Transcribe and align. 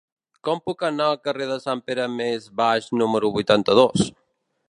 Com 0.47 0.61
puc 0.69 0.79
anar 0.87 1.09
al 1.09 1.19
carrer 1.27 1.47
de 1.51 1.57
Sant 1.65 1.83
Pere 1.89 2.07
Més 2.15 2.49
Baix 2.61 2.89
número 3.03 3.33
vuitanta-dos? 3.39 4.09